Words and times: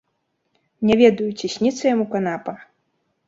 Не 0.89 0.95
ведаю, 1.01 1.27
ці 1.39 1.51
сніцца 1.55 1.83
яму 1.93 2.05
канапа? 2.13 2.57